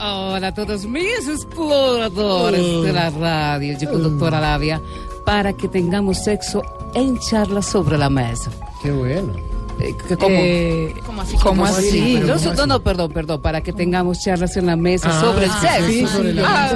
Hola 0.00 0.48
a 0.48 0.54
todos 0.54 0.86
mis 0.86 1.28
exploradores 1.28 2.82
de 2.82 2.92
la 2.92 3.10
radio. 3.10 3.76
Llegó 3.78 3.98
doctora 3.98 4.40
Labia 4.40 4.80
para 5.24 5.52
que 5.52 5.68
tengamos 5.68 6.22
sexo 6.24 6.62
en 6.94 7.18
charlas 7.18 7.66
sobre 7.66 7.98
la 7.98 8.08
mesa. 8.08 8.50
Qué 8.82 8.92
bueno. 8.92 9.51
Eh, 9.80 9.94
¿Cómo? 10.16 10.26
Eh, 10.30 10.94
¿Cómo 11.06 11.22
¿cómo 11.42 11.64
así? 11.66 12.14
No, 12.14 12.20
¿Pero 12.26 12.38
so- 12.38 12.44
cómo 12.50 12.54
no, 12.56 12.62
así? 12.62 12.68
no, 12.68 12.82
perdón, 12.82 13.12
perdón, 13.12 13.42
para 13.42 13.60
que 13.62 13.72
tengamos 13.72 14.18
charlas 14.20 14.56
en 14.56 14.66
la 14.66 14.76
mesa 14.76 15.08
Ah, 15.10 15.20
sobre 15.20 15.46
el 15.46 15.50
sexo. 15.52 15.86
sí, 15.86 16.06
sobre 16.06 16.34
Ah, 16.44 16.70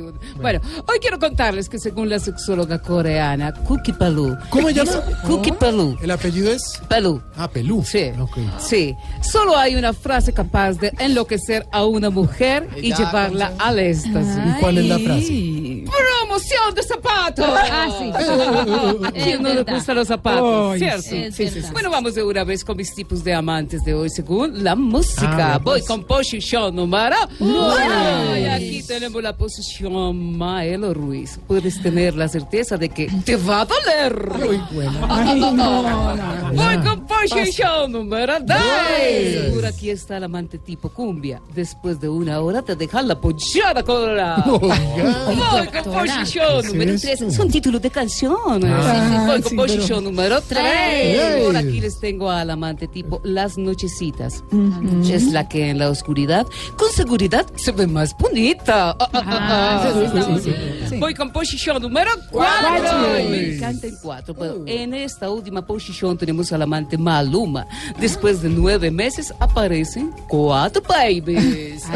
uno. 0.00 0.12
Bueno, 0.40 0.60
hoy 0.86 0.98
quiero 1.00 1.18
contarles 1.18 1.68
que 1.68 1.78
según 1.78 2.08
la 2.08 2.18
sexóloga 2.18 2.78
coreana 2.80 3.52
Cookie 3.66 3.92
Paloo. 3.92 4.36
¿Cómo 4.50 4.68
se 4.68 4.74
llama? 4.74 4.90
Cookie 5.26 5.52
Paloo. 5.52 5.96
¿El 6.02 6.10
apellido 6.10 6.50
es? 6.52 6.62
Paloo. 6.88 7.20
Ah, 7.36 7.48
Pelú. 7.50 7.82
Sí, 7.84 8.10
Ok. 8.20 8.38
sí. 8.58 8.94
Solo 9.22 9.56
hay 9.56 9.74
una 9.76 9.92
frase 9.92 10.32
capaz 10.32 10.74
de 10.74 10.92
enloquecer 10.98 11.66
a 11.72 11.84
una 11.84 12.10
mujer 12.10 12.68
y 12.80 12.92
llevarla 12.94 13.52
al 13.58 13.78
éxtasis. 13.78 14.38
¿Y 14.56 14.60
cuál 14.60 14.78
es 14.78 14.84
la 14.86 14.98
frase? 14.98 15.32
¡Promoción 16.40 16.74
de 16.74 16.82
zapatos! 16.82 17.46
Ah, 17.48 17.88
sí. 17.98 19.06
¿A 19.06 19.12
quién 19.12 19.42
no 19.42 19.52
le 19.52 19.62
gustan 19.62 19.96
los 19.96 20.08
zapatos? 20.08 20.72
Ay, 20.72 20.78
¿Cierto? 20.78 21.02
sí, 21.02 21.32
sí, 21.32 21.48
sí, 21.48 21.62
sí. 21.62 21.68
Bueno, 21.72 21.90
vamos 21.90 22.14
de 22.14 22.22
una 22.22 22.44
vez 22.44 22.64
con 22.64 22.76
mis 22.76 22.94
tipos 22.94 23.22
de 23.22 23.34
amantes 23.34 23.84
de 23.84 23.94
hoy 23.94 24.10
según 24.10 24.62
la 24.64 24.74
música. 24.74 25.54
Ah, 25.54 25.58
Voy 25.58 25.80
pues. 25.80 25.88
con 25.88 26.04
posición 26.04 26.74
número 26.74 27.16
uno. 27.38 28.38
Y 28.38 28.44
aquí 28.44 28.82
tenemos 28.82 29.22
la 29.22 29.36
posición 29.36 30.36
Maelo 30.36 30.94
Ruiz. 30.94 31.38
Puedes 31.46 31.80
tener 31.82 32.14
la 32.14 32.28
certeza 32.28 32.76
de 32.76 32.88
que 32.88 33.08
te 33.24 33.36
va 33.36 33.62
a 33.62 33.66
doler. 33.66 34.30
Muy 34.38 34.60
bueno. 34.72 36.50
Voy 36.54 36.78
con 36.78 37.06
posición 37.06 37.92
número 37.92 38.40
2. 38.40 38.56
Por 39.70 39.76
aquí 39.78 39.90
está 39.90 40.16
el 40.16 40.24
amante 40.24 40.58
tipo 40.58 40.88
cumbia. 40.88 41.40
Después 41.54 42.00
de 42.00 42.08
una 42.08 42.40
hora 42.40 42.60
te 42.62 42.74
dejan 42.74 43.06
la 43.06 43.20
ponchada 43.20 43.82
colorada. 43.84 44.44
Oiga. 44.50 45.52
Voy 45.52 45.66
con 45.68 45.92
posición 45.92 46.62
¿Qué 46.62 46.68
número 46.68 46.92
es 46.94 47.02
3. 47.02 47.20
eso? 47.22 47.30
Son 47.30 47.48
títulos 47.50 47.80
de 47.80 47.90
canciones. 47.90 48.70
Ah, 48.72 49.24
Voy 49.28 49.40
con 49.42 49.50
sí, 49.50 49.56
posición 49.56 50.04
número 50.04 50.40
3. 50.40 51.44
Por 51.44 51.56
Ey. 51.56 51.68
aquí 51.68 51.80
les 51.80 52.00
tengo 52.00 52.30
al 52.30 52.50
amante 52.50 52.88
tipo 52.88 53.20
las 53.22 53.56
nochecitas. 53.58 54.42
Es 55.08 55.24
la 55.26 55.48
que 55.48 55.70
en 55.70 55.78
la 55.78 55.88
oscuridad, 55.90 56.46
con 56.76 56.90
seguridad, 56.90 57.46
se 57.54 57.70
ve 57.72 57.86
más 57.86 58.16
bonita. 58.18 58.90
Ah, 58.90 58.96
ah, 59.00 59.22
ah, 59.24 59.92
ah. 59.94 60.96
Voy 60.98 61.14
con 61.14 61.32
posición 61.32 61.80
número 61.80 62.10
4. 62.30 63.28
Me 63.30 63.54
encanta 63.54 63.86
el 63.86 63.94
4. 64.02 64.34
Pero 64.34 64.62
en 64.66 64.94
esta 64.94 65.30
última 65.30 65.64
posición 65.64 66.18
tenemos 66.18 66.52
al 66.52 66.62
amante 66.62 66.98
Maluma. 66.98 67.66
Después 67.98 68.42
de 68.42 68.48
nueve 68.48 68.90
meses 68.90 69.32
aparecen 69.60 70.10
cuatro 70.26 70.82
babies. 70.88 71.84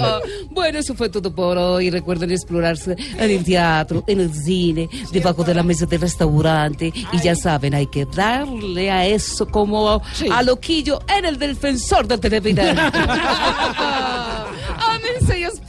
bueno, 0.50 0.78
eso 0.78 0.94
fue 0.94 1.08
todo 1.08 1.34
por 1.34 1.58
hoy. 1.58 1.90
Recuerden 1.90 2.30
explorarse 2.30 2.96
en 3.18 3.30
el 3.30 3.44
teatro, 3.44 4.02
en 4.06 4.20
el 4.20 4.32
cine, 4.32 4.88
debajo 5.12 5.44
de 5.44 5.54
la 5.54 5.62
mesa 5.62 5.86
del 5.86 6.00
restaurante. 6.00 6.92
Y 7.12 7.20
ya 7.20 7.34
saben, 7.34 7.74
hay 7.74 7.86
que 7.86 8.06
darle 8.06 8.90
a 8.90 9.06
eso 9.06 9.46
como 9.46 10.02
a 10.30 10.42
loquillo 10.42 11.00
en 11.08 11.26
el 11.26 11.38
defensor 11.38 12.06
del 12.06 12.20
televidente. 12.20 12.62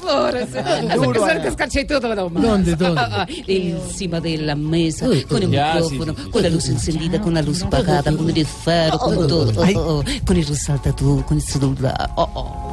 Ámense 0.07 0.57
y 0.57 0.59
explórense. 0.59 0.59
Hasta 0.59 1.11
que 1.11 1.19
salgas 1.19 1.55
cachetudo, 1.55 2.15
no 2.15 2.29
más. 2.29 2.43
¿Dónde, 2.43 2.75
dónde? 2.75 3.01
Encima 3.47 4.19
de 4.19 4.37
la 4.37 4.55
mesa, 4.55 5.07
con 5.27 5.43
el 5.43 5.49
micrófono, 5.49 6.15
con 6.31 6.43
la 6.43 6.49
luz 6.49 6.69
encendida, 6.69 7.21
con 7.21 7.33
la 7.33 7.41
luz 7.41 7.63
apagada, 7.63 8.11
con 8.15 8.29
el 8.29 8.45
faro, 8.45 8.97
con 8.97 9.27
todo. 9.27 9.53
Oh, 9.57 9.99
oh, 9.99 10.03
con 10.25 10.37
el 10.37 10.45
resaltador, 10.45 11.25
con 11.25 11.37
el 11.37 11.43
celular. 11.43 12.09
Oh, 12.15 12.29
oh. 12.33 12.66